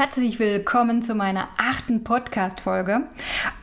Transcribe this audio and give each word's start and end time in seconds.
Herzlich 0.00 0.38
willkommen 0.38 1.02
zu 1.02 1.14
meiner 1.14 1.48
achten 1.58 2.04
Podcast-Folge. 2.04 3.02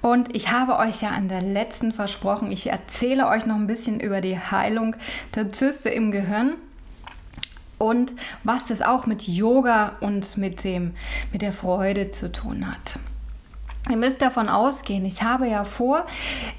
Und 0.03 0.35
ich 0.35 0.51
habe 0.51 0.77
euch 0.77 1.01
ja 1.01 1.09
an 1.09 1.29
der 1.29 1.41
letzten 1.41 1.91
versprochen, 1.91 2.51
ich 2.51 2.69
erzähle 2.69 3.27
euch 3.27 3.47
noch 3.47 3.55
ein 3.55 3.65
bisschen 3.65 3.99
über 3.99 4.21
die 4.21 4.37
Heilung 4.37 4.95
der 5.33 5.49
Zyste 5.49 5.89
im 5.89 6.11
Gehirn 6.11 6.53
und 7.79 8.13
was 8.43 8.65
das 8.65 8.83
auch 8.83 9.07
mit 9.07 9.27
Yoga 9.27 9.95
und 9.99 10.37
mit, 10.37 10.63
dem, 10.63 10.93
mit 11.31 11.41
der 11.41 11.53
Freude 11.53 12.11
zu 12.11 12.31
tun 12.31 12.67
hat. 12.67 12.99
Ihr 13.89 13.97
müsst 13.97 14.21
davon 14.21 14.47
ausgehen, 14.47 15.05
ich 15.05 15.23
habe 15.23 15.47
ja 15.47 15.63
vor, 15.63 16.05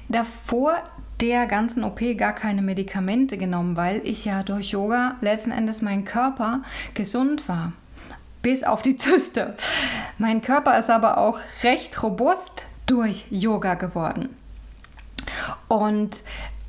davor 0.09 0.73
der 1.21 1.45
ganzen 1.45 1.85
OP 1.85 2.01
gar 2.17 2.33
keine 2.33 2.61
Medikamente 2.61 3.37
genommen, 3.37 3.77
weil 3.77 4.01
ich 4.03 4.25
ja 4.25 4.43
durch 4.43 4.71
Yoga 4.71 5.15
letzten 5.21 5.51
Endes 5.51 5.81
mein 5.81 6.03
Körper 6.03 6.63
gesund 6.95 7.47
war. 7.47 7.71
Bis 8.41 8.63
auf 8.63 8.81
die 8.81 8.95
Zyste. 8.95 9.55
Mein 10.17 10.41
Körper 10.41 10.77
ist 10.77 10.89
aber 10.89 11.17
auch 11.17 11.39
recht 11.63 12.01
robust 12.01 12.65
durch 12.85 13.25
Yoga 13.29 13.73
geworden. 13.73 14.35
Und 15.67 16.23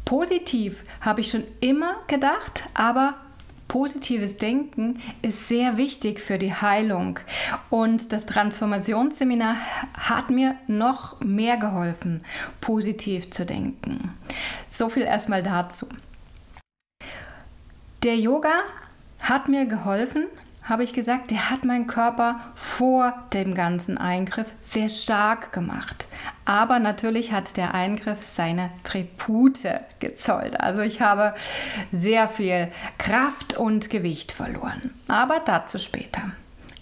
positiv 0.05 0.83
habe 1.01 1.20
ich 1.20 1.30
schon 1.30 1.45
immer 1.61 1.97
gedacht, 2.09 2.64
aber 2.75 3.14
positives 3.69 4.37
Denken 4.37 5.01
ist 5.23 5.48
sehr 5.48 5.77
wichtig 5.77 6.20
für 6.20 6.38
die 6.38 6.52
Heilung. 6.52 7.20
Und 7.70 8.12
das 8.12 8.27
Transformationsseminar 8.27 9.55
hat 9.97 10.28
mir 10.30 10.56
noch 10.66 11.20
mehr 11.20 11.56
geholfen, 11.56 12.25
positiv 12.61 13.30
zu 13.30 13.47
denken. 13.47 14.16
So 14.73 14.89
viel 14.89 15.05
erstmal 15.05 15.45
dazu. 15.45 15.87
Der 18.02 18.17
Yoga 18.17 18.55
hat 19.20 19.48
mir 19.48 19.67
geholfen, 19.67 20.25
habe 20.62 20.84
ich 20.84 20.92
gesagt, 20.92 21.30
der 21.30 21.50
hat 21.50 21.64
meinen 21.64 21.86
Körper 21.86 22.41
vor 22.55 23.14
dem 23.33 23.55
ganzen 23.55 23.98
Eingriff 23.98 24.47
sehr 24.62 24.89
stark 24.89 25.52
gemacht. 25.52 26.06
Aber 26.44 26.78
natürlich 26.78 27.33
hat 27.33 27.56
der 27.56 27.75
Eingriff 27.75 28.27
seine 28.27 28.70
Tribute 28.84 29.80
gezollt. 29.98 30.61
Also 30.61 30.80
ich 30.80 31.00
habe 31.00 31.34
sehr 31.92 32.28
viel 32.28 32.69
Kraft 32.98 33.56
und 33.56 33.91
Gewicht 33.91 34.33
verloren. 34.33 34.94
Aber 35.08 35.41
dazu 35.44 35.78
später. 35.78 36.22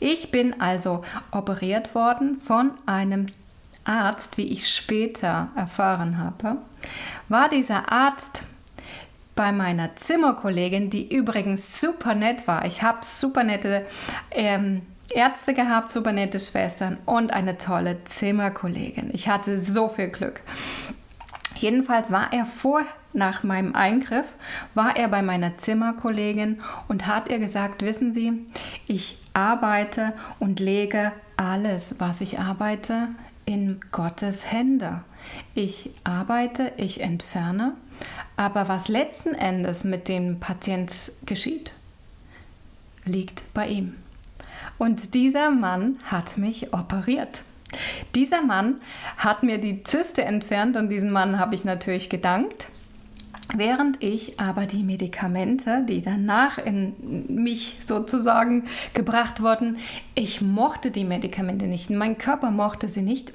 Ich 0.01 0.31
bin 0.31 0.61
also 0.61 1.03
operiert 1.33 1.95
worden 1.95 2.41
von 2.41 2.73
einem 2.87 3.27
Arzt, 3.85 4.37
wie 4.37 4.49
ich 4.49 4.69
später 4.69 5.49
erfahren 5.57 6.19
habe. 6.19 6.59
War 7.29 7.49
dieser 7.49 7.91
Arzt 7.91 8.47
bei 9.39 9.53
meiner 9.53 9.95
Zimmerkollegin, 9.95 10.91
die 10.91 11.15
übrigens 11.15 11.81
super 11.81 12.17
nett 12.17 12.49
war. 12.49 12.67
Ich 12.67 12.83
habe 12.83 12.99
super 13.03 13.45
nette 13.45 13.87
ähm, 14.33 14.83
Ärzte 15.15 15.55
gehabt, 15.55 15.91
super 15.91 16.11
nette 16.11 16.41
Schwestern 16.41 16.99
und 17.07 17.33
eine 17.33 17.57
tolle 17.57 18.03
Zimmerkollegin. 18.03 19.11
Ich 19.13 19.29
hatte 19.29 19.61
so 19.61 19.89
viel 19.89 20.09
Glück. 20.09 20.41
Jedenfalls 21.55 22.11
war 22.11 22.33
er 22.33 22.47
vor, 22.47 22.83
nach 23.13 23.45
meinem 23.45 23.77
Eingriff, 23.77 24.27
war 24.75 24.97
er 24.97 25.07
bei 25.07 25.23
meiner 25.23 25.57
Zimmerkollegin 25.57 26.61
und 26.89 27.07
hat 27.07 27.31
ihr 27.31 27.39
gesagt, 27.39 27.83
wissen 27.83 28.15
Sie, 28.15 28.45
ich 28.89 29.19
arbeite 29.35 30.15
und 30.41 30.59
lege 30.59 31.13
alles, 31.37 32.01
was 32.01 32.21
ich 32.21 32.41
arbeite, 32.41 33.07
in 33.45 33.79
Gottes 33.93 34.51
Hände. 34.51 35.05
Ich 35.55 35.91
arbeite, 36.05 36.73
ich 36.77 37.01
entferne, 37.01 37.75
aber 38.37 38.69
was 38.69 38.89
letzten 38.89 39.35
Endes 39.35 39.85
mit 39.85 40.09
dem 40.09 40.41
Patient 40.41 41.13
geschieht, 41.27 41.73
liegt 43.05 43.43
bei 43.55 43.67
ihm. 43.69 43.95
Und 44.79 45.15
dieser 45.15 45.51
Mann 45.51 45.97
hat 46.05 46.39
mich 46.39 46.73
operiert. 46.73 47.43
Dieser 48.15 48.43
Mann 48.43 48.77
hat 49.17 49.43
mir 49.43 49.59
die 49.59 49.83
Zyste 49.83 50.25
entfernt 50.25 50.77
und 50.77 50.89
diesem 50.89 51.11
Mann 51.11 51.39
habe 51.39 51.55
ich 51.55 51.65
natürlich 51.65 52.09
gedankt. 52.09 52.69
Während 53.57 54.03
ich 54.03 54.39
aber 54.39 54.67
die 54.67 54.83
Medikamente, 54.83 55.85
die 55.89 56.03
danach 56.03 56.59
in 56.59 56.95
mich 57.29 57.77
sozusagen 57.85 58.65
gebracht 58.93 59.43
wurden, 59.43 59.79
ich 60.15 60.43
mochte 60.43 60.91
die 60.91 61.05
Medikamente 61.05 61.67
nicht. 61.67 61.89
Mein 61.89 62.19
Körper 62.19 62.51
mochte 62.51 62.91
sie 62.91 63.01
nicht. 63.01 63.33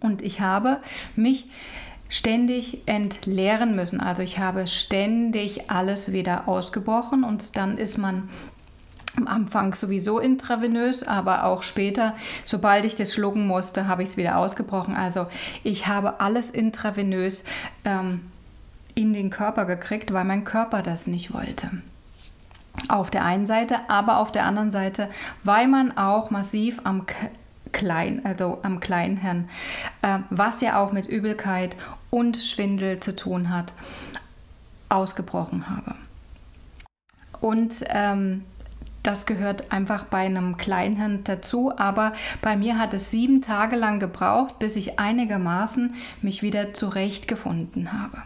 Und 0.00 0.22
ich 0.22 0.40
habe 0.40 0.78
mich 1.16 1.46
ständig 2.08 2.82
entleeren 2.86 3.76
müssen. 3.76 4.00
Also 4.00 4.22
ich 4.22 4.38
habe 4.38 4.66
ständig 4.66 5.70
alles 5.70 6.12
wieder 6.12 6.48
ausgebrochen 6.48 7.24
und 7.24 7.56
dann 7.56 7.76
ist 7.76 7.98
man 7.98 8.28
am 9.16 9.26
Anfang 9.26 9.74
sowieso 9.74 10.18
intravenös, 10.18 11.02
aber 11.02 11.44
auch 11.44 11.62
später, 11.62 12.14
sobald 12.44 12.84
ich 12.84 12.94
das 12.94 13.12
schlucken 13.12 13.46
musste, 13.46 13.88
habe 13.88 14.02
ich 14.02 14.10
es 14.10 14.16
wieder 14.16 14.38
ausgebrochen. 14.38 14.94
Also 14.94 15.26
ich 15.64 15.86
habe 15.86 16.20
alles 16.20 16.50
intravenös 16.50 17.44
ähm, 17.84 18.20
in 18.94 19.12
den 19.12 19.30
Körper 19.30 19.64
gekriegt, 19.64 20.12
weil 20.12 20.24
mein 20.24 20.44
Körper 20.44 20.82
das 20.82 21.06
nicht 21.06 21.34
wollte. 21.34 21.68
Auf 22.88 23.10
der 23.10 23.24
einen 23.24 23.46
Seite, 23.46 23.76
aber 23.88 24.18
auf 24.18 24.30
der 24.30 24.44
anderen 24.44 24.70
Seite, 24.70 25.08
weil 25.42 25.66
man 25.66 25.96
auch 25.96 26.30
massiv 26.30 26.80
am 26.84 27.04
Klein, 27.72 28.24
also 28.24 28.58
am 28.62 28.80
Kleinhirn, 28.80 29.48
äh, 30.02 30.18
was 30.30 30.60
ja 30.60 30.80
auch 30.80 30.92
mit 30.92 31.06
Übelkeit 31.06 31.76
und 32.10 32.36
Schwindel 32.36 33.00
zu 33.00 33.14
tun 33.14 33.50
hat, 33.50 33.72
ausgebrochen 34.88 35.68
habe. 35.68 35.94
Und 37.40 37.84
ähm, 37.88 38.44
das 39.02 39.26
gehört 39.26 39.70
einfach 39.72 40.04
bei 40.04 40.26
einem 40.26 40.56
Kleinhirn 40.56 41.24
dazu, 41.24 41.72
aber 41.76 42.12
bei 42.42 42.56
mir 42.56 42.78
hat 42.78 42.94
es 42.94 43.10
sieben 43.10 43.42
Tage 43.42 43.76
lang 43.76 44.00
gebraucht, 44.00 44.58
bis 44.58 44.76
ich 44.76 44.98
einigermaßen 44.98 45.94
mich 46.20 46.42
wieder 46.42 46.74
zurechtgefunden 46.74 47.92
habe 47.92 48.22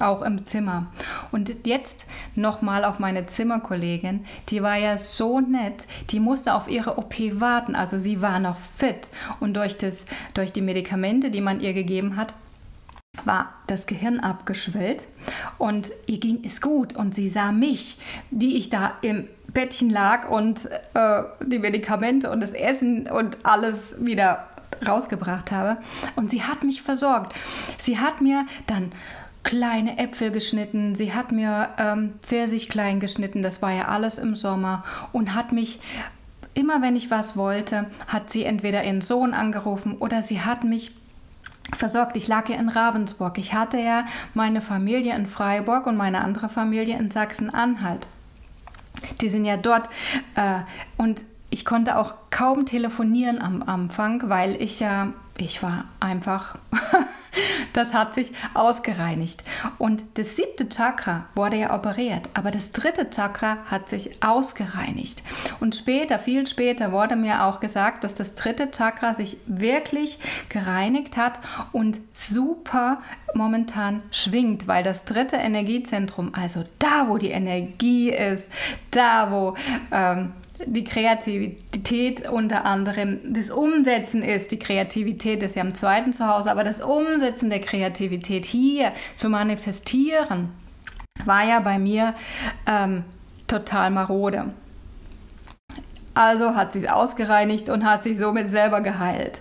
auch 0.00 0.22
im 0.22 0.44
Zimmer. 0.44 0.86
Und 1.30 1.66
jetzt 1.66 2.06
nochmal 2.34 2.84
auf 2.84 2.98
meine 2.98 3.26
Zimmerkollegin, 3.26 4.24
die 4.48 4.62
war 4.62 4.76
ja 4.76 4.98
so 4.98 5.40
nett, 5.40 5.84
die 6.10 6.20
musste 6.20 6.54
auf 6.54 6.68
ihre 6.68 6.98
OP 6.98 7.14
warten, 7.40 7.74
also 7.74 7.98
sie 7.98 8.20
war 8.20 8.38
noch 8.40 8.58
fit. 8.58 9.08
Und 9.40 9.54
durch, 9.54 9.78
das, 9.78 10.06
durch 10.34 10.52
die 10.52 10.62
Medikamente, 10.62 11.30
die 11.30 11.40
man 11.40 11.60
ihr 11.60 11.72
gegeben 11.72 12.16
hat, 12.16 12.34
war 13.24 13.54
das 13.66 13.86
Gehirn 13.86 14.20
abgeschwellt. 14.20 15.04
Und 15.58 15.90
ihr 16.06 16.18
ging 16.18 16.40
es 16.44 16.60
gut. 16.60 16.94
Und 16.94 17.14
sie 17.14 17.28
sah 17.28 17.52
mich, 17.52 17.98
die 18.30 18.56
ich 18.56 18.68
da 18.68 18.92
im 19.00 19.26
Bettchen 19.48 19.88
lag 19.88 20.28
und 20.28 20.68
äh, 20.92 21.22
die 21.46 21.58
Medikamente 21.58 22.30
und 22.30 22.40
das 22.40 22.52
Essen 22.52 23.08
und 23.10 23.38
alles 23.44 24.04
wieder 24.04 24.46
rausgebracht 24.86 25.50
habe. 25.50 25.78
Und 26.14 26.30
sie 26.30 26.42
hat 26.42 26.62
mich 26.62 26.82
versorgt. 26.82 27.34
Sie 27.78 27.98
hat 27.98 28.20
mir 28.20 28.44
dann 28.66 28.92
kleine 29.46 29.96
Äpfel 29.96 30.32
geschnitten, 30.32 30.96
sie 30.96 31.14
hat 31.14 31.30
mir 31.30 31.68
ähm, 31.78 32.14
Pfirsich 32.20 32.68
klein 32.68 32.98
geschnitten, 32.98 33.44
das 33.44 33.62
war 33.62 33.72
ja 33.72 33.86
alles 33.86 34.18
im 34.18 34.34
Sommer 34.34 34.82
und 35.12 35.34
hat 35.34 35.52
mich 35.52 35.78
immer 36.52 36.82
wenn 36.82 36.96
ich 36.96 37.12
was 37.12 37.36
wollte, 37.36 37.86
hat 38.08 38.30
sie 38.30 38.44
entweder 38.44 38.82
ihren 38.82 39.02
Sohn 39.02 39.34
angerufen 39.34 39.96
oder 39.98 40.22
sie 40.22 40.40
hat 40.40 40.64
mich 40.64 40.92
versorgt. 41.76 42.16
Ich 42.16 42.26
lag 42.26 42.48
ja 42.48 42.56
in 42.56 42.68
Ravensburg. 42.68 43.38
Ich 43.38 43.54
hatte 43.54 43.78
ja 43.78 44.06
meine 44.34 44.62
Familie 44.62 45.14
in 45.14 45.26
Freiburg 45.26 45.86
und 45.86 45.96
meine 45.96 46.22
andere 46.22 46.48
Familie 46.48 46.98
in 46.98 47.10
Sachsen-Anhalt. 47.10 48.08
Die 49.20 49.28
sind 49.28 49.44
ja 49.44 49.56
dort 49.56 49.88
äh, 50.34 50.60
und 50.96 51.22
ich 51.50 51.64
konnte 51.64 51.98
auch 51.98 52.14
kaum 52.30 52.66
telefonieren 52.66 53.40
am 53.40 53.62
Anfang, 53.62 54.28
weil 54.28 54.60
ich 54.60 54.80
ja, 54.80 55.12
ich 55.38 55.62
war 55.62 55.84
einfach 56.00 56.56
Das 57.76 57.92
hat 57.92 58.14
sich 58.14 58.32
ausgereinigt. 58.54 59.44
Und 59.76 60.02
das 60.14 60.34
siebte 60.36 60.66
Chakra 60.66 61.26
wurde 61.34 61.56
ja 61.56 61.74
operiert, 61.74 62.22
aber 62.32 62.50
das 62.50 62.72
dritte 62.72 63.10
Chakra 63.10 63.58
hat 63.70 63.90
sich 63.90 64.22
ausgereinigt. 64.24 65.22
Und 65.60 65.74
später, 65.74 66.18
viel 66.18 66.46
später, 66.46 66.90
wurde 66.90 67.16
mir 67.16 67.44
auch 67.44 67.60
gesagt, 67.60 68.02
dass 68.02 68.14
das 68.14 68.34
dritte 68.34 68.70
Chakra 68.70 69.12
sich 69.12 69.36
wirklich 69.46 70.18
gereinigt 70.48 71.18
hat 71.18 71.38
und 71.72 71.98
super 72.14 73.02
momentan 73.34 74.02
schwingt, 74.10 74.66
weil 74.66 74.82
das 74.82 75.04
dritte 75.04 75.36
Energiezentrum, 75.36 76.32
also 76.34 76.64
da, 76.78 77.08
wo 77.08 77.18
die 77.18 77.30
Energie 77.30 78.08
ist, 78.08 78.48
da, 78.90 79.30
wo 79.30 79.54
ähm, 79.92 80.32
die 80.64 80.84
Kreativität 80.84 82.28
unter 82.28 82.64
anderem, 82.64 83.20
das 83.32 83.50
Umsetzen 83.50 84.22
ist, 84.22 84.52
die 84.52 84.58
Kreativität 84.58 85.42
ist 85.42 85.56
ja 85.56 85.62
im 85.62 85.74
zweiten 85.74 86.12
Zuhause, 86.12 86.50
aber 86.50 86.64
das 86.64 86.80
Umsetzen 86.80 87.50
der 87.50 87.60
Kreativität 87.60 88.46
hier 88.46 88.92
zu 89.14 89.28
manifestieren, 89.28 90.50
war 91.24 91.44
ja 91.46 91.60
bei 91.60 91.78
mir 91.78 92.14
ähm, 92.66 93.04
total 93.46 93.90
marode. 93.90 94.54
Also 96.14 96.54
hat 96.54 96.72
sie 96.72 96.78
es 96.78 96.88
ausgereinigt 96.88 97.68
und 97.68 97.84
hat 97.84 98.02
sich 98.02 98.16
somit 98.16 98.48
selber 98.48 98.80
geheilt. 98.80 99.38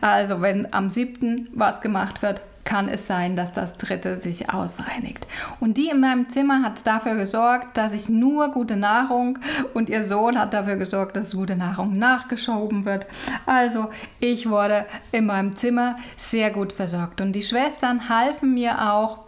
Also 0.00 0.40
wenn 0.40 0.72
am 0.72 0.88
7. 0.88 1.48
was 1.52 1.82
gemacht 1.82 2.22
wird, 2.22 2.40
kann 2.66 2.88
es 2.88 3.06
sein, 3.06 3.36
dass 3.36 3.54
das 3.54 3.78
dritte 3.78 4.18
sich 4.18 4.50
ausreinigt. 4.50 5.26
Und 5.60 5.78
die 5.78 5.88
in 5.88 6.00
meinem 6.00 6.28
Zimmer 6.28 6.62
hat 6.62 6.86
dafür 6.86 7.14
gesorgt, 7.14 7.78
dass 7.78 7.94
ich 7.94 8.10
nur 8.10 8.50
gute 8.50 8.76
Nahrung 8.76 9.38
und 9.72 9.88
ihr 9.88 10.04
Sohn 10.04 10.38
hat 10.38 10.52
dafür 10.52 10.76
gesorgt, 10.76 11.16
dass 11.16 11.34
gute 11.34 11.56
Nahrung 11.56 11.96
nachgeschoben 11.96 12.84
wird. 12.84 13.06
Also 13.46 13.88
ich 14.20 14.50
wurde 14.50 14.84
in 15.12 15.24
meinem 15.24 15.56
Zimmer 15.56 15.96
sehr 16.18 16.50
gut 16.50 16.72
versorgt 16.72 17.22
und 17.22 17.32
die 17.32 17.42
Schwestern 17.42 18.10
halfen 18.10 18.52
mir 18.52 18.92
auch 18.92 19.20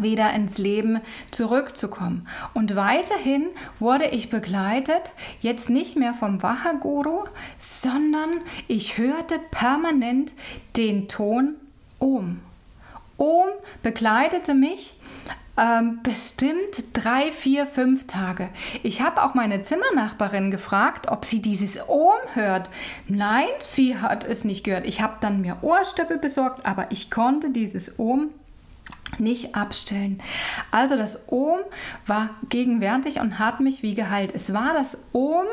wieder 0.00 0.32
ins 0.32 0.58
Leben 0.58 1.00
zurückzukommen. 1.30 2.26
Und 2.52 2.74
weiterhin 2.74 3.46
wurde 3.78 4.06
ich 4.06 4.30
begleitet, 4.30 5.12
jetzt 5.40 5.70
nicht 5.70 5.96
mehr 5.96 6.14
vom 6.14 6.42
Waha-Guru, 6.42 7.24
sondern 7.58 8.40
ich 8.66 8.98
hörte 8.98 9.38
permanent 9.50 10.32
den 10.76 11.06
Ton 11.06 11.54
Om. 12.00 12.40
Om 13.16 13.46
begleitete 13.82 14.54
mich 14.54 14.94
ähm, 15.56 16.00
bestimmt 16.02 16.84
drei, 16.94 17.30
vier, 17.30 17.66
fünf 17.66 18.06
Tage. 18.06 18.48
Ich 18.82 19.02
habe 19.02 19.22
auch 19.22 19.34
meine 19.34 19.62
Zimmernachbarin 19.62 20.50
gefragt, 20.50 21.08
ob 21.08 21.24
sie 21.24 21.40
dieses 21.40 21.78
Ohm 21.88 22.18
hört. 22.34 22.68
Nein, 23.06 23.46
sie 23.60 23.98
hat 23.98 24.24
es 24.24 24.44
nicht 24.44 24.64
gehört. 24.64 24.86
Ich 24.86 25.00
habe 25.00 25.16
dann 25.20 25.40
mir 25.40 25.58
Ohrstöppel 25.62 26.18
besorgt, 26.18 26.66
aber 26.66 26.90
ich 26.90 27.10
konnte 27.10 27.50
dieses 27.50 27.98
Ohm 27.98 28.30
nicht 29.20 29.54
abstellen. 29.54 30.20
Also 30.72 30.96
das 30.96 31.28
Ohm 31.28 31.60
war 32.08 32.30
gegenwärtig 32.48 33.20
und 33.20 33.38
hat 33.38 33.60
mich 33.60 33.82
wie 33.82 33.94
geheilt. 33.94 34.32
Es 34.34 34.52
war 34.52 34.72
das 34.74 34.98
Ohm 35.12 35.46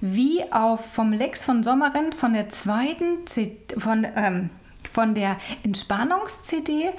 wie 0.00 0.50
auf 0.52 0.92
vom 0.92 1.12
Lex 1.12 1.44
von 1.44 1.62
Sommerrind 1.62 2.14
von 2.14 2.32
der 2.32 2.48
zweiten 2.48 3.26
C 3.26 3.58
von, 3.78 4.06
ähm, 4.16 4.48
von 4.94 5.14
der 5.14 5.36
Entspannungs-CD 5.64 6.90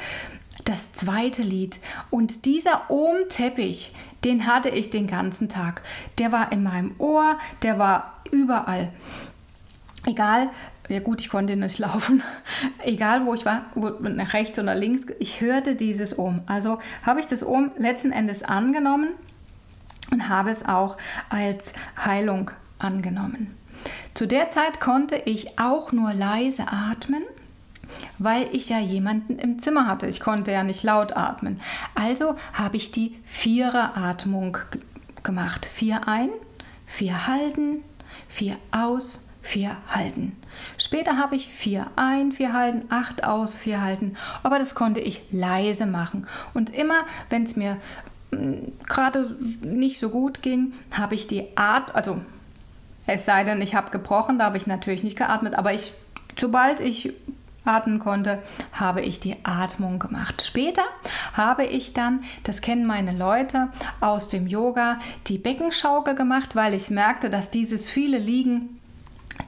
das 0.65 0.93
zweite 0.93 1.41
Lied. 1.41 1.79
Und 2.11 2.45
dieser 2.45 2.89
Ohm-Teppich, 2.89 3.93
den 4.23 4.45
hatte 4.45 4.69
ich 4.69 4.89
den 4.89 5.07
ganzen 5.07 5.49
Tag. 5.49 5.81
Der 6.17 6.31
war 6.31 6.51
in 6.51 6.63
meinem 6.63 6.95
Ohr, 6.99 7.39
der 7.63 7.79
war 7.79 8.21
überall. 8.31 8.91
Egal, 10.05 10.49
ja 10.87 10.99
gut, 10.99 11.21
ich 11.21 11.29
konnte 11.29 11.55
nicht 11.55 11.79
laufen. 11.79 12.21
Egal 12.83 13.25
wo 13.25 13.33
ich 13.33 13.45
war, 13.45 13.65
wo, 13.73 13.89
nach 13.89 14.33
rechts 14.33 14.59
oder 14.59 14.75
links, 14.75 15.03
ich 15.19 15.41
hörte 15.41 15.75
dieses 15.75 16.19
Ohm. 16.19 16.41
Also 16.45 16.79
habe 17.03 17.19
ich 17.19 17.27
das 17.27 17.45
Ohm 17.45 17.71
letzten 17.77 18.11
Endes 18.11 18.43
angenommen 18.43 19.09
und 20.11 20.29
habe 20.29 20.51
es 20.51 20.65
auch 20.65 20.97
als 21.29 21.71
Heilung 22.03 22.51
angenommen. 22.77 23.55
Zu 24.13 24.27
der 24.27 24.51
Zeit 24.51 24.79
konnte 24.79 25.15
ich 25.15 25.59
auch 25.59 25.91
nur 25.91 26.13
leise 26.13 26.67
atmen, 26.67 27.23
weil 28.17 28.47
ich 28.51 28.69
ja 28.69 28.79
jemanden 28.79 29.39
im 29.39 29.59
Zimmer 29.59 29.87
hatte. 29.87 30.07
Ich 30.07 30.19
konnte 30.19 30.51
ja 30.51 30.63
nicht 30.63 30.83
laut 30.83 31.15
atmen. 31.15 31.59
Also 31.93 32.35
habe 32.53 32.77
ich 32.77 32.91
die 32.91 33.17
Vierer-Atmung 33.23 34.57
gemacht. 35.23 35.65
Vier 35.65 36.07
ein, 36.07 36.29
vier 36.85 37.27
halten, 37.27 37.83
vier 38.27 38.57
aus, 38.71 39.25
vier 39.41 39.77
halten. 39.89 40.35
Später 40.77 41.17
habe 41.17 41.35
ich 41.35 41.49
vier 41.49 41.87
ein, 41.95 42.31
vier 42.31 42.53
halten, 42.53 42.85
acht 42.89 43.23
aus, 43.23 43.55
vier 43.55 43.81
halten, 43.81 44.17
aber 44.43 44.57
das 44.59 44.75
konnte 44.75 44.99
ich 44.99 45.21
leise 45.31 45.85
machen. 45.85 46.27
Und 46.53 46.73
immer, 46.73 47.01
wenn 47.29 47.43
es 47.43 47.55
mir 47.55 47.77
hm, 48.31 48.73
gerade 48.87 49.35
nicht 49.61 49.99
so 49.99 50.09
gut 50.09 50.41
ging, 50.41 50.73
habe 50.91 51.15
ich 51.15 51.27
die 51.27 51.55
Art, 51.57 51.93
also 51.93 52.19
es 53.07 53.25
sei 53.25 53.43
denn, 53.43 53.61
ich 53.61 53.75
habe 53.75 53.91
gebrochen, 53.91 54.39
da 54.39 54.45
habe 54.45 54.57
ich 54.57 54.65
natürlich 54.65 55.03
nicht 55.03 55.17
geatmet, 55.17 55.53
aber 55.53 55.73
ich, 55.73 55.93
sobald 56.39 56.79
ich 56.79 57.13
atmen 57.65 57.99
konnte, 57.99 58.41
habe 58.71 59.01
ich 59.01 59.19
die 59.19 59.35
Atmung 59.43 59.99
gemacht. 59.99 60.43
Später 60.45 60.83
habe 61.33 61.65
ich 61.65 61.93
dann, 61.93 62.23
das 62.43 62.61
kennen 62.61 62.85
meine 62.85 63.11
Leute 63.11 63.69
aus 63.99 64.27
dem 64.27 64.47
Yoga, 64.47 64.99
die 65.27 65.37
Beckenschaukel 65.37 66.15
gemacht, 66.15 66.55
weil 66.55 66.73
ich 66.73 66.89
merkte, 66.89 67.29
dass 67.29 67.49
dieses 67.49 67.89
viele 67.89 68.17
Liegen 68.17 68.79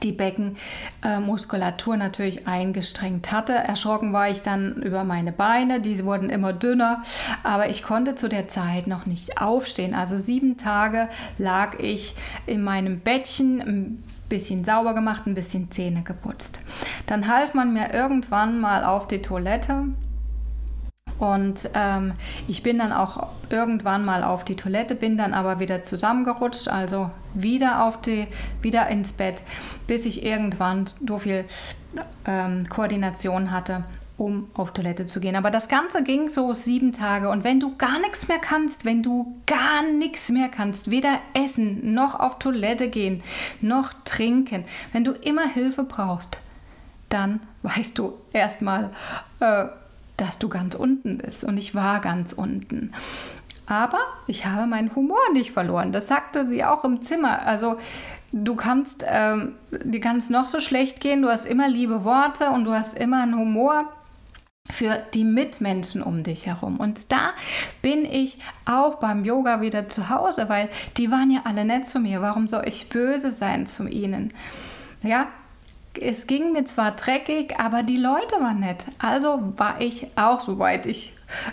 die 0.02 0.12
Beckenmuskulatur 0.12 1.94
äh, 1.94 1.98
natürlich 1.98 2.46
eingestrengt 2.46 3.32
hatte. 3.32 3.54
Erschrocken 3.54 4.12
war 4.12 4.28
ich 4.28 4.42
dann 4.42 4.82
über 4.82 5.04
meine 5.04 5.32
Beine, 5.32 5.80
die 5.80 6.04
wurden 6.04 6.30
immer 6.30 6.52
dünner, 6.52 7.02
aber 7.42 7.68
ich 7.68 7.82
konnte 7.82 8.14
zu 8.14 8.28
der 8.28 8.48
Zeit 8.48 8.86
noch 8.86 9.06
nicht 9.06 9.40
aufstehen. 9.40 9.94
Also 9.94 10.16
sieben 10.16 10.56
Tage 10.56 11.08
lag 11.36 11.78
ich 11.78 12.14
in 12.46 12.62
meinem 12.62 13.00
Bettchen, 13.00 13.60
ein 13.60 14.04
bisschen 14.28 14.64
sauber 14.64 14.94
gemacht, 14.94 15.26
ein 15.26 15.34
bisschen 15.34 15.70
Zähne 15.70 16.02
geputzt. 16.02 16.60
Dann 17.06 17.28
half 17.28 17.54
man 17.54 17.72
mir 17.72 17.92
irgendwann 17.92 18.60
mal 18.60 18.84
auf 18.84 19.08
die 19.08 19.22
Toilette 19.22 19.84
und 21.18 21.68
ähm, 21.74 22.12
ich 22.46 22.62
bin 22.62 22.78
dann 22.78 22.92
auch 22.92 23.28
irgendwann 23.50 24.04
mal 24.04 24.22
auf 24.22 24.44
die 24.44 24.56
Toilette, 24.56 24.94
bin 24.94 25.18
dann 25.18 25.34
aber 25.34 25.58
wieder 25.58 25.82
zusammengerutscht, 25.82 26.68
also 26.68 27.10
wieder 27.34 27.84
auf 27.84 28.00
die, 28.00 28.28
wieder 28.62 28.88
ins 28.88 29.12
Bett, 29.12 29.42
bis 29.86 30.06
ich 30.06 30.24
irgendwann 30.24 30.84
so 31.06 31.18
viel 31.18 31.44
ähm, 32.24 32.68
Koordination 32.68 33.50
hatte, 33.50 33.82
um 34.16 34.48
auf 34.54 34.72
Toilette 34.72 35.06
zu 35.06 35.18
gehen. 35.18 35.34
Aber 35.34 35.50
das 35.50 35.68
Ganze 35.68 36.04
ging 36.04 36.28
so 36.28 36.54
sieben 36.54 36.92
Tage. 36.92 37.30
Und 37.30 37.42
wenn 37.42 37.58
du 37.58 37.76
gar 37.76 37.98
nichts 37.98 38.28
mehr 38.28 38.38
kannst, 38.38 38.84
wenn 38.84 39.02
du 39.02 39.40
gar 39.46 39.82
nichts 39.82 40.28
mehr 40.30 40.48
kannst, 40.48 40.90
weder 40.90 41.18
essen 41.34 41.94
noch 41.94 42.18
auf 42.18 42.38
Toilette 42.38 42.90
gehen, 42.90 43.24
noch 43.60 43.92
trinken, 44.04 44.64
wenn 44.92 45.02
du 45.02 45.12
immer 45.12 45.48
Hilfe 45.48 45.82
brauchst, 45.82 46.38
dann 47.08 47.40
weißt 47.62 47.98
du 47.98 48.14
erstmal, 48.32 48.90
äh, 49.40 49.66
dass 50.18 50.38
du 50.38 50.50
ganz 50.50 50.74
unten 50.74 51.18
bist. 51.18 51.44
Und 51.44 51.56
ich 51.56 51.74
war 51.74 52.00
ganz 52.00 52.34
unten. 52.34 52.92
Aber 53.66 54.00
ich 54.26 54.46
habe 54.46 54.66
meinen 54.66 54.94
Humor 54.94 55.18
nicht 55.32 55.50
verloren. 55.50 55.92
Das 55.92 56.08
sagte 56.08 56.46
sie 56.46 56.64
auch 56.64 56.84
im 56.84 57.02
Zimmer. 57.02 57.46
Also 57.46 57.78
du 58.32 58.54
kannst, 58.54 59.04
ähm, 59.06 59.54
dir 59.70 60.00
kann 60.00 60.18
es 60.18 60.30
noch 60.30 60.46
so 60.46 60.60
schlecht 60.60 61.00
gehen. 61.00 61.22
Du 61.22 61.28
hast 61.28 61.46
immer 61.46 61.68
liebe 61.68 62.04
Worte 62.04 62.50
und 62.50 62.64
du 62.64 62.72
hast 62.72 62.98
immer 62.98 63.22
einen 63.22 63.36
Humor 63.36 63.84
für 64.70 65.02
die 65.14 65.24
Mitmenschen 65.24 66.02
um 66.02 66.22
dich 66.22 66.46
herum. 66.46 66.78
Und 66.78 67.12
da 67.12 67.32
bin 67.82 68.04
ich 68.04 68.38
auch 68.64 68.96
beim 68.96 69.24
Yoga 69.24 69.60
wieder 69.60 69.88
zu 69.88 70.08
Hause, 70.10 70.48
weil 70.48 70.68
die 70.96 71.10
waren 71.10 71.30
ja 71.30 71.42
alle 71.44 71.64
nett 71.64 71.86
zu 71.86 72.00
mir. 72.00 72.20
Warum 72.20 72.48
soll 72.48 72.64
ich 72.66 72.88
böse 72.88 73.30
sein 73.30 73.66
zu 73.66 73.86
ihnen? 73.86 74.32
Ja, 75.02 75.26
es 76.00 76.26
ging 76.26 76.52
mir 76.52 76.64
zwar 76.64 76.92
dreckig, 76.92 77.58
aber 77.58 77.82
die 77.82 77.96
Leute 77.96 78.36
waren 78.40 78.60
nett. 78.60 78.84
Also 78.98 79.52
war 79.56 79.80
ich 79.80 80.06
auch, 80.16 80.40
soweit 80.40 80.86
ich 80.86 81.12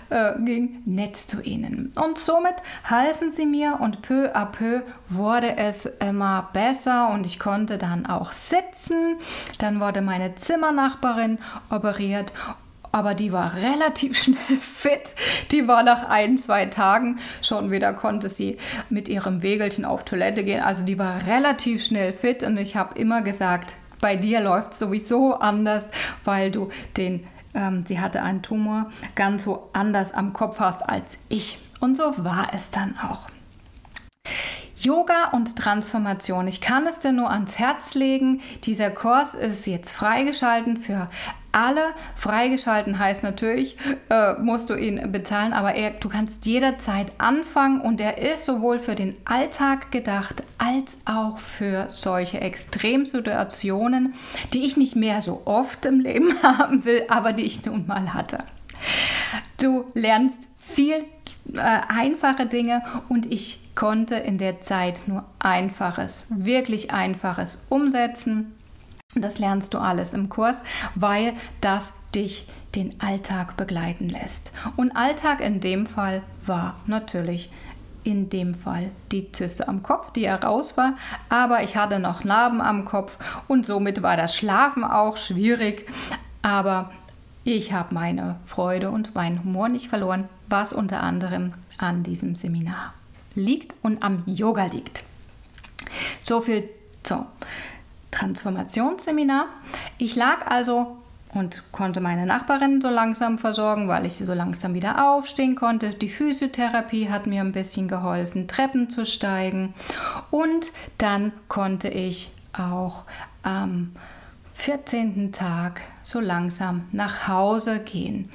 äh, 0.09 0.33
ging, 0.39 0.81
nett 0.85 1.15
zu 1.15 1.41
ihnen. 1.41 1.91
Und 2.01 2.17
somit 2.17 2.55
halfen 2.83 3.31
sie 3.31 3.45
mir 3.45 3.79
und 3.81 4.01
peu 4.01 4.33
à 4.35 4.45
peu 4.45 4.81
wurde 5.09 5.57
es 5.57 5.85
immer 5.85 6.49
besser 6.53 7.09
und 7.09 7.25
ich 7.25 7.39
konnte 7.39 7.77
dann 7.77 8.05
auch 8.05 8.31
sitzen. 8.31 9.17
Dann 9.57 9.79
wurde 9.79 10.01
meine 10.01 10.35
Zimmernachbarin 10.35 11.39
operiert 11.69 12.31
aber 12.95 13.13
die 13.13 13.33
war 13.33 13.55
relativ 13.55 14.17
schnell 14.23 14.57
fit. 14.57 15.15
Die 15.51 15.67
war 15.67 15.83
nach 15.83 16.07
ein, 16.07 16.37
zwei 16.37 16.67
Tagen 16.67 17.19
schon 17.41 17.69
wieder, 17.69 17.93
konnte 17.93 18.29
sie 18.29 18.57
mit 18.89 19.09
ihrem 19.09 19.41
Wegelchen 19.41 19.83
auf 19.83 20.05
Toilette 20.05 20.45
gehen. 20.45 20.63
Also 20.63 20.85
die 20.85 20.97
war 20.97 21.27
relativ 21.27 21.83
schnell 21.83 22.13
fit 22.13 22.41
und 22.41 22.55
ich 22.55 22.77
habe 22.77 22.97
immer 22.97 23.21
gesagt, 23.21 23.73
bei 24.01 24.15
dir 24.15 24.41
läuft 24.41 24.73
es 24.73 24.79
sowieso 24.79 25.35
anders, 25.35 25.85
weil 26.23 26.51
du 26.51 26.69
den, 26.97 27.25
ähm, 27.53 27.85
sie 27.85 27.99
hatte 27.99 28.21
einen 28.21 28.41
Tumor, 28.41 28.91
ganz 29.15 29.43
so 29.43 29.69
anders 29.73 30.13
am 30.13 30.33
Kopf 30.33 30.59
hast 30.59 30.87
als 30.87 31.17
ich. 31.29 31.59
Und 31.79 31.97
so 31.97 32.13
war 32.17 32.49
es 32.53 32.69
dann 32.71 32.97
auch. 32.97 33.29
Yoga 34.77 35.29
und 35.31 35.55
Transformation. 35.55 36.47
Ich 36.47 36.61
kann 36.61 36.85
es 36.85 36.99
dir 36.99 37.11
nur 37.11 37.31
ans 37.31 37.57
Herz 37.57 37.95
legen. 37.95 38.41
Dieser 38.65 38.91
Kurs 38.91 39.33
ist 39.33 39.67
jetzt 39.67 39.91
freigeschalten 39.91 40.77
für 40.77 41.09
alle. 41.55 41.93
Freigeschalten 42.15 42.99
heißt 42.99 43.23
natürlich, 43.23 43.77
äh, 44.09 44.33
musst 44.33 44.69
du 44.69 44.75
ihn 44.75 45.11
bezahlen, 45.11 45.53
aber 45.53 45.73
er, 45.73 45.91
du 45.91 46.09
kannst 46.09 46.45
jederzeit 46.45 47.13
anfangen 47.17 47.81
und 47.81 48.01
er 48.01 48.17
ist 48.17 48.45
sowohl 48.45 48.79
für 48.79 48.95
den 48.95 49.15
Alltag 49.23 49.91
gedacht 49.91 50.43
als 50.57 50.97
auch 51.05 51.39
für 51.39 51.85
solche 51.89 52.41
Extremsituationen, 52.41 54.13
die 54.53 54.65
ich 54.65 54.75
nicht 54.75 54.95
mehr 54.95 55.21
so 55.21 55.43
oft 55.45 55.85
im 55.85 56.01
Leben 56.01 56.33
haben 56.43 56.83
will, 56.83 57.03
aber 57.07 57.31
die 57.31 57.43
ich 57.43 57.65
nun 57.65 57.87
mal 57.87 58.13
hatte. 58.13 58.39
Du 59.61 59.85
lernst 59.93 60.49
viel 60.59 61.05
äh, 61.53 61.59
einfache 61.87 62.47
Dinge 62.47 62.83
und 63.07 63.31
ich 63.31 63.75
konnte 63.75 64.15
in 64.15 64.37
der 64.37 64.61
Zeit 64.61 65.03
nur 65.07 65.25
einfaches, 65.39 66.27
wirklich 66.35 66.91
einfaches 66.91 67.67
umsetzen 67.69 68.54
das 69.21 69.39
lernst 69.39 69.73
du 69.73 69.79
alles 69.79 70.13
im 70.13 70.29
Kurs, 70.29 70.63
weil 70.95 71.33
das 71.61 71.93
dich 72.13 72.47
den 72.75 72.99
Alltag 73.01 73.57
begleiten 73.57 74.09
lässt. 74.09 74.51
Und 74.75 74.95
Alltag 74.95 75.39
in 75.39 75.59
dem 75.59 75.87
Fall 75.87 76.21
war 76.45 76.75
natürlich 76.85 77.49
in 78.03 78.29
dem 78.29 78.53
Fall 78.53 78.91
die 79.11 79.31
Zyste 79.31 79.67
am 79.67 79.81
Kopf, 79.81 80.11
die 80.11 80.27
heraus 80.27 80.77
war, 80.77 80.93
aber 81.27 81.63
ich 81.63 81.75
hatte 81.75 81.99
noch 81.99 82.23
Narben 82.23 82.61
am 82.61 82.85
Kopf 82.85 83.17
und 83.47 83.65
somit 83.65 84.03
war 84.03 84.15
das 84.15 84.35
Schlafen 84.35 84.83
auch 84.83 85.17
schwierig. 85.17 85.89
Aber 86.43 86.91
ich 87.43 87.73
habe 87.73 87.95
meine 87.95 88.35
Freude 88.45 88.91
und 88.91 89.15
meinen 89.15 89.43
Humor 89.43 89.69
nicht 89.69 89.87
verloren, 89.87 90.29
was 90.47 90.71
unter 90.71 91.01
anderem 91.01 91.53
an 91.79 92.03
diesem 92.03 92.35
Seminar 92.35 92.93
liegt 93.33 93.73
und 93.81 94.03
am 94.03 94.21
Yoga 94.27 94.65
liegt. 94.65 95.03
So 96.19 96.41
viel 96.41 96.69
zum 97.01 97.25
Transformationsseminar. 98.15 99.47
Ich 99.97 100.15
lag 100.15 100.47
also 100.47 100.97
und 101.33 101.63
konnte 101.71 101.99
meine 101.99 102.25
Nachbarin 102.25 102.81
so 102.81 102.89
langsam 102.89 103.37
versorgen, 103.37 103.87
weil 103.87 104.05
ich 104.05 104.13
sie 104.13 104.23
so 104.23 104.33
langsam 104.33 104.73
wieder 104.73 105.11
aufstehen 105.11 105.55
konnte. 105.55 105.89
Die 105.89 106.07
Physiotherapie 106.07 107.09
hat 107.09 107.27
mir 107.27 107.41
ein 107.41 107.51
bisschen 107.51 107.87
geholfen, 107.87 108.47
Treppen 108.47 108.89
zu 108.89 109.05
steigen 109.05 109.73
und 110.31 110.71
dann 110.97 111.33
konnte 111.49 111.89
ich 111.89 112.31
auch 112.53 113.03
am 113.43 113.91
14. 114.53 115.33
Tag 115.33 115.81
so 116.03 116.21
langsam 116.21 116.87
nach 116.93 117.27
Hause 117.27 117.81
gehen. 117.81 118.29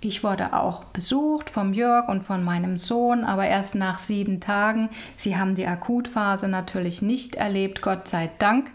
Ich 0.00 0.22
wurde 0.22 0.52
auch 0.52 0.84
besucht 0.84 1.50
vom 1.50 1.72
Jörg 1.72 2.08
und 2.08 2.22
von 2.22 2.44
meinem 2.44 2.76
Sohn, 2.76 3.24
aber 3.24 3.46
erst 3.46 3.74
nach 3.74 3.98
sieben 3.98 4.38
Tagen. 4.38 4.90
Sie 5.16 5.36
haben 5.36 5.56
die 5.56 5.66
Akutphase 5.66 6.46
natürlich 6.46 7.02
nicht 7.02 7.34
erlebt, 7.34 7.82
Gott 7.82 8.06
sei 8.06 8.30
Dank. 8.38 8.70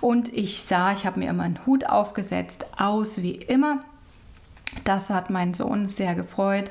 Und 0.00 0.32
ich 0.32 0.62
sah, 0.62 0.92
ich 0.92 1.04
habe 1.04 1.18
mir 1.18 1.30
immer 1.30 1.42
einen 1.42 1.66
Hut 1.66 1.84
aufgesetzt, 1.84 2.66
aus 2.76 3.22
wie 3.22 3.34
immer. 3.34 3.82
Das 4.84 5.10
hat 5.10 5.30
mein 5.30 5.52
Sohn 5.52 5.88
sehr 5.88 6.14
gefreut, 6.14 6.70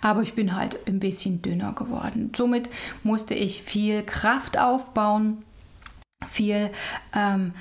aber 0.00 0.22
ich 0.22 0.34
bin 0.34 0.56
halt 0.56 0.88
ein 0.88 0.98
bisschen 0.98 1.40
dünner 1.40 1.74
geworden. 1.74 2.32
Somit 2.34 2.70
musste 3.04 3.34
ich 3.34 3.62
viel 3.62 4.02
Kraft 4.02 4.58
aufbauen, 4.58 5.44
viel 6.28 6.70
ähm, 7.14 7.52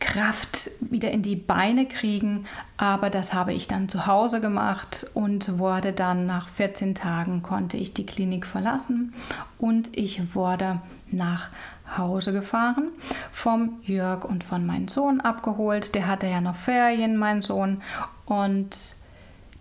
Kraft 0.00 0.70
wieder 0.80 1.10
in 1.10 1.22
die 1.22 1.36
Beine 1.36 1.86
kriegen. 1.86 2.46
Aber 2.76 3.10
das 3.10 3.32
habe 3.32 3.52
ich 3.52 3.68
dann 3.68 3.88
zu 3.88 4.06
Hause 4.06 4.40
gemacht 4.40 5.06
und 5.14 5.58
wurde 5.58 5.92
dann 5.92 6.26
nach 6.26 6.48
14 6.48 6.94
Tagen 6.94 7.42
konnte 7.42 7.76
ich 7.76 7.94
die 7.94 8.06
Klinik 8.06 8.46
verlassen 8.46 9.14
und 9.58 9.96
ich 9.96 10.34
wurde 10.34 10.80
nach 11.12 11.50
Hause 11.96 12.32
gefahren, 12.32 12.88
vom 13.32 13.80
Jörg 13.84 14.24
und 14.24 14.44
von 14.44 14.64
meinem 14.64 14.88
Sohn 14.88 15.20
abgeholt. 15.20 15.94
Der 15.94 16.06
hatte 16.06 16.26
ja 16.26 16.40
noch 16.40 16.56
Ferien, 16.56 17.16
mein 17.16 17.42
Sohn. 17.42 17.82
Und 18.26 18.96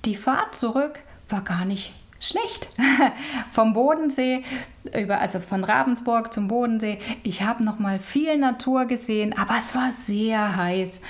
die 0.06 0.16
Fahrt 0.16 0.56
zurück 0.56 1.00
war 1.28 1.42
gar 1.42 1.66
nicht 1.66 1.94
schlecht. 2.20 2.68
Vom 3.50 3.74
Bodensee 3.74 4.44
über, 4.98 5.20
also 5.20 5.40
von 5.40 5.64
Ravensburg 5.64 6.34
zum 6.34 6.48
Bodensee. 6.48 7.00
Ich 7.24 7.44
habe 7.44 7.64
noch 7.64 7.80
mal 7.80 8.00
viel 8.00 8.38
Natur 8.38 8.86
gesehen, 8.86 9.38
aber 9.38 9.56
es 9.58 9.76
war 9.76 9.92
sehr 9.92 10.56
heiß 10.56 11.02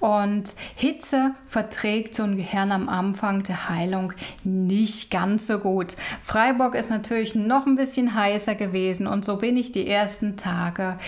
und 0.00 0.44
Hitze 0.76 1.32
verträgt 1.46 2.14
so 2.14 2.22
ein 2.22 2.36
Gehirn 2.36 2.70
am 2.72 2.88
Anfang 2.88 3.42
der 3.42 3.68
Heilung 3.68 4.12
nicht 4.44 5.10
ganz 5.10 5.46
so 5.46 5.58
gut. 5.58 5.96
Freiburg 6.22 6.74
ist 6.74 6.90
natürlich 6.90 7.34
noch 7.34 7.66
ein 7.66 7.76
bisschen 7.76 8.14
heißer 8.14 8.54
gewesen 8.54 9.06
und 9.06 9.24
so 9.24 9.36
bin 9.36 9.56
ich 9.56 9.72
die 9.72 9.88
ersten 9.88 10.36
Tage 10.36 10.98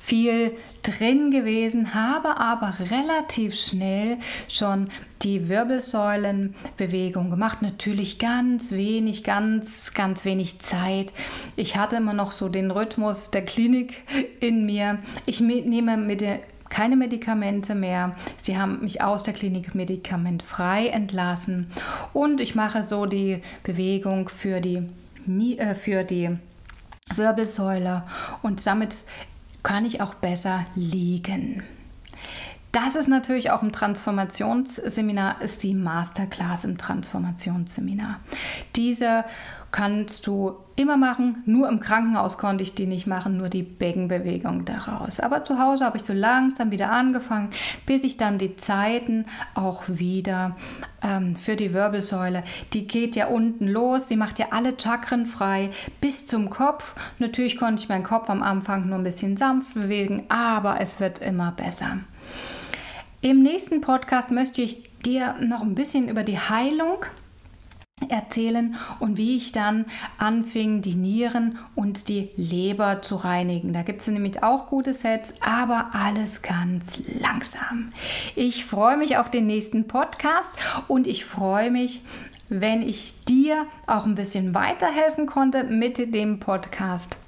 viel 0.00 0.56
drin 0.82 1.30
gewesen, 1.30 1.94
habe 1.94 2.38
aber 2.38 2.74
relativ 2.90 3.54
schnell 3.54 4.16
schon 4.48 4.88
die 5.22 5.50
Wirbelsäulenbewegung 5.50 7.28
gemacht. 7.28 7.60
Natürlich 7.60 8.18
ganz 8.18 8.72
wenig, 8.72 9.22
ganz, 9.22 9.92
ganz 9.92 10.24
wenig 10.24 10.58
Zeit. 10.60 11.12
Ich 11.54 11.76
hatte 11.76 11.96
immer 11.96 12.14
noch 12.14 12.32
so 12.32 12.48
den 12.48 12.70
Rhythmus 12.70 13.30
der 13.30 13.44
Klinik 13.44 14.02
in 14.40 14.64
mir. 14.64 14.98
Ich 15.26 15.40
nehme 15.40 15.98
mit 15.98 16.22
der 16.22 16.40
keine 16.70 16.96
Medikamente 16.96 17.74
mehr. 17.74 18.14
Sie 18.38 18.56
haben 18.56 18.80
mich 18.80 19.02
aus 19.02 19.24
der 19.24 19.34
Klinik 19.34 19.74
medikamentfrei 19.74 20.86
entlassen 20.86 21.70
und 22.12 22.40
ich 22.40 22.54
mache 22.54 22.84
so 22.84 23.06
die 23.06 23.42
Bewegung 23.64 24.28
für 24.28 24.60
die, 24.60 24.88
äh, 25.58 25.74
für 25.74 26.04
die 26.04 26.30
Wirbelsäule 27.16 28.04
und 28.42 28.64
damit 28.66 28.94
kann 29.62 29.84
ich 29.84 30.00
auch 30.00 30.14
besser 30.14 30.66
liegen. 30.74 31.62
Das 32.72 32.94
ist 32.94 33.08
natürlich 33.08 33.50
auch 33.50 33.62
im 33.62 33.72
Transformationsseminar, 33.72 35.42
ist 35.42 35.64
die 35.64 35.74
Masterclass 35.74 36.64
im 36.64 36.78
Transformationsseminar. 36.78 38.20
Diese 38.76 39.24
kannst 39.72 40.26
du 40.26 40.56
immer 40.76 40.96
machen. 40.96 41.42
Nur 41.46 41.68
im 41.68 41.80
Krankenhaus 41.80 42.38
konnte 42.38 42.62
ich 42.62 42.74
die 42.74 42.86
nicht 42.86 43.06
machen, 43.06 43.36
nur 43.36 43.48
die 43.48 43.62
Beckenbewegung 43.62 44.64
daraus. 44.64 45.20
Aber 45.20 45.44
zu 45.44 45.58
Hause 45.58 45.84
habe 45.84 45.98
ich 45.98 46.02
so 46.02 46.12
langsam 46.12 46.70
wieder 46.70 46.90
angefangen, 46.90 47.50
bis 47.86 48.02
ich 48.02 48.16
dann 48.16 48.38
die 48.38 48.56
Zeiten 48.56 49.26
auch 49.54 49.84
wieder 49.86 50.56
ähm, 51.02 51.36
für 51.36 51.56
die 51.56 51.72
Wirbelsäule, 51.72 52.42
die 52.72 52.86
geht 52.86 53.14
ja 53.14 53.28
unten 53.28 53.68
los, 53.68 54.06
die 54.06 54.16
macht 54.16 54.38
ja 54.38 54.46
alle 54.50 54.74
Chakren 54.80 55.26
frei 55.26 55.70
bis 56.00 56.26
zum 56.26 56.50
Kopf. 56.50 56.94
Natürlich 57.18 57.56
konnte 57.56 57.82
ich 57.82 57.88
meinen 57.88 58.04
Kopf 58.04 58.28
am 58.28 58.42
Anfang 58.42 58.88
nur 58.88 58.98
ein 58.98 59.04
bisschen 59.04 59.36
sanft 59.36 59.74
bewegen, 59.74 60.24
aber 60.28 60.80
es 60.80 60.98
wird 60.98 61.20
immer 61.20 61.52
besser. 61.52 61.98
Im 63.22 63.42
nächsten 63.42 63.82
Podcast 63.82 64.30
möchte 64.30 64.62
ich 64.62 64.82
dir 65.04 65.34
noch 65.40 65.60
ein 65.60 65.74
bisschen 65.74 66.08
über 66.08 66.22
die 66.22 66.38
Heilung 66.38 67.04
erzählen 68.08 68.76
und 68.98 69.18
wie 69.18 69.36
ich 69.36 69.52
dann 69.52 69.84
anfing, 70.16 70.80
die 70.80 70.94
Nieren 70.94 71.58
und 71.74 72.08
die 72.08 72.30
Leber 72.36 73.02
zu 73.02 73.16
reinigen. 73.16 73.74
Da 73.74 73.82
gibt 73.82 74.00
es 74.00 74.06
nämlich 74.06 74.42
auch 74.42 74.68
gute 74.68 74.94
Sets, 74.94 75.34
aber 75.40 75.90
alles 75.92 76.40
ganz 76.40 76.98
langsam. 77.20 77.92
Ich 78.36 78.64
freue 78.64 78.96
mich 78.96 79.18
auf 79.18 79.30
den 79.30 79.46
nächsten 79.46 79.86
Podcast 79.86 80.50
und 80.88 81.06
ich 81.06 81.26
freue 81.26 81.70
mich, 81.70 82.00
wenn 82.48 82.80
ich 82.80 83.22
dir 83.26 83.66
auch 83.86 84.06
ein 84.06 84.14
bisschen 84.14 84.54
weiterhelfen 84.54 85.26
konnte 85.26 85.64
mit 85.64 86.14
dem 86.14 86.40
Podcast. 86.40 87.19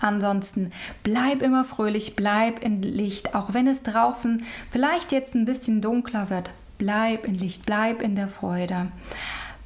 Ansonsten 0.00 0.70
bleib 1.02 1.42
immer 1.42 1.64
fröhlich, 1.64 2.16
bleib 2.16 2.64
in 2.64 2.82
Licht, 2.82 3.34
auch 3.34 3.52
wenn 3.52 3.66
es 3.66 3.82
draußen 3.82 4.44
vielleicht 4.70 5.12
jetzt 5.12 5.34
ein 5.34 5.44
bisschen 5.44 5.80
dunkler 5.80 6.30
wird. 6.30 6.50
Bleib 6.78 7.26
in 7.26 7.34
Licht, 7.34 7.66
bleib 7.66 8.00
in 8.00 8.14
der 8.14 8.28
Freude. 8.28 8.88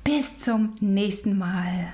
Bis 0.02 0.38
zum 0.38 0.74
nächsten 0.80 1.38
Mal. 1.38 1.88